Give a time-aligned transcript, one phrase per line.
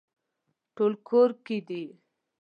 [0.75, 1.83] ټول کور کې دي